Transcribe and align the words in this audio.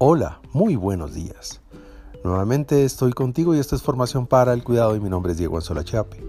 Hola, 0.00 0.40
muy 0.52 0.76
buenos 0.76 1.12
días. 1.12 1.60
Nuevamente 2.22 2.84
estoy 2.84 3.12
contigo 3.12 3.56
y 3.56 3.58
esta 3.58 3.74
es 3.74 3.82
Formación 3.82 4.28
para 4.28 4.52
el 4.52 4.62
Cuidado 4.62 4.94
y 4.94 5.00
mi 5.00 5.10
nombre 5.10 5.32
es 5.32 5.38
Diego 5.38 5.56
Anzola 5.56 5.82
Chape. 5.82 6.24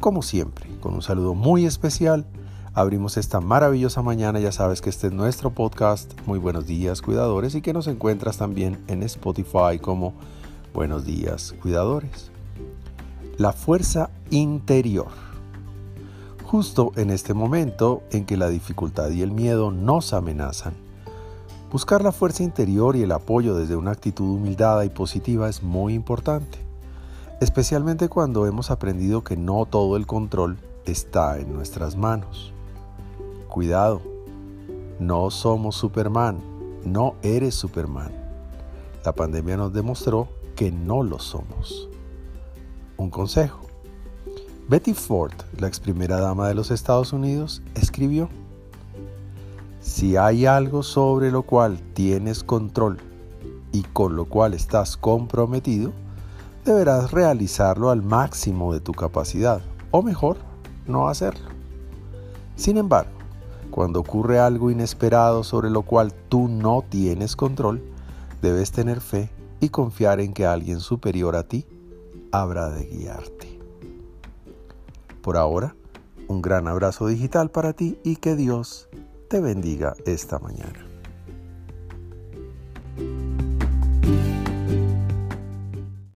Como 0.00 0.22
siempre, 0.22 0.66
con 0.80 0.92
un 0.92 1.00
saludo 1.00 1.34
muy 1.34 1.66
especial, 1.66 2.26
abrimos 2.72 3.16
esta 3.16 3.40
maravillosa 3.40 4.02
mañana. 4.02 4.40
Ya 4.40 4.50
sabes 4.50 4.80
que 4.80 4.90
este 4.90 5.06
es 5.06 5.12
nuestro 5.12 5.50
podcast. 5.50 6.14
Muy 6.26 6.40
buenos 6.40 6.66
días, 6.66 7.00
cuidadores, 7.00 7.54
y 7.54 7.62
que 7.62 7.72
nos 7.72 7.86
encuentras 7.86 8.38
también 8.38 8.82
en 8.88 9.04
Spotify 9.04 9.78
como 9.80 10.12
Buenos 10.74 11.04
días, 11.04 11.54
cuidadores. 11.62 12.32
La 13.36 13.52
fuerza 13.52 14.10
interior. 14.30 15.12
Justo 16.42 16.90
en 16.96 17.10
este 17.10 17.34
momento 17.34 18.02
en 18.10 18.26
que 18.26 18.36
la 18.36 18.48
dificultad 18.48 19.10
y 19.10 19.22
el 19.22 19.30
miedo 19.30 19.70
nos 19.70 20.12
amenazan, 20.12 20.74
buscar 21.74 22.04
la 22.04 22.12
fuerza 22.12 22.44
interior 22.44 22.94
y 22.94 23.02
el 23.02 23.10
apoyo 23.10 23.56
desde 23.56 23.74
una 23.74 23.90
actitud 23.90 24.36
humildada 24.36 24.84
y 24.84 24.90
positiva 24.90 25.48
es 25.48 25.60
muy 25.60 25.94
importante, 25.94 26.56
especialmente 27.40 28.08
cuando 28.08 28.46
hemos 28.46 28.70
aprendido 28.70 29.24
que 29.24 29.36
no 29.36 29.66
todo 29.66 29.96
el 29.96 30.06
control 30.06 30.56
está 30.84 31.36
en 31.40 31.52
nuestras 31.52 31.96
manos. 31.96 32.52
Cuidado, 33.48 34.00
no 35.00 35.32
somos 35.32 35.74
Superman, 35.74 36.38
no 36.84 37.16
eres 37.22 37.56
Superman. 37.56 38.12
La 39.04 39.12
pandemia 39.12 39.56
nos 39.56 39.72
demostró 39.72 40.28
que 40.54 40.70
no 40.70 41.02
lo 41.02 41.18
somos. 41.18 41.88
Un 42.96 43.10
consejo. 43.10 43.62
Betty 44.68 44.94
Ford, 44.94 45.34
la 45.58 45.66
ex 45.66 45.80
primera 45.80 46.20
dama 46.20 46.46
de 46.46 46.54
los 46.54 46.70
Estados 46.70 47.12
Unidos, 47.12 47.62
escribió, 47.74 48.28
Si 49.84 50.16
hay 50.16 50.46
algo 50.46 50.82
sobre 50.82 51.30
lo 51.30 51.42
cual 51.42 51.78
tienes 51.92 52.42
control 52.42 52.96
y 53.70 53.82
con 53.82 54.16
lo 54.16 54.24
cual 54.24 54.54
estás 54.54 54.96
comprometido, 54.96 55.92
deberás 56.64 57.12
realizarlo 57.12 57.90
al 57.90 58.00
máximo 58.02 58.72
de 58.72 58.80
tu 58.80 58.92
capacidad, 58.92 59.60
o 59.90 60.02
mejor, 60.02 60.38
no 60.86 61.08
hacerlo. 61.08 61.50
Sin 62.56 62.78
embargo, 62.78 63.12
cuando 63.70 64.00
ocurre 64.00 64.38
algo 64.38 64.70
inesperado 64.70 65.44
sobre 65.44 65.68
lo 65.68 65.82
cual 65.82 66.14
tú 66.30 66.48
no 66.48 66.82
tienes 66.88 67.36
control, 67.36 67.84
debes 68.40 68.72
tener 68.72 69.02
fe 69.02 69.28
y 69.60 69.68
confiar 69.68 70.18
en 70.18 70.32
que 70.32 70.46
alguien 70.46 70.80
superior 70.80 71.36
a 71.36 71.42
ti 71.42 71.66
habrá 72.32 72.70
de 72.70 72.86
guiarte. 72.86 73.60
Por 75.20 75.36
ahora, 75.36 75.76
un 76.26 76.40
gran 76.40 76.68
abrazo 76.68 77.06
digital 77.06 77.50
para 77.50 77.74
ti 77.74 77.98
y 78.02 78.16
que 78.16 78.34
Dios 78.34 78.88
te 79.34 79.40
bendiga 79.40 79.96
esta 80.06 80.38
mañana. 80.38 80.93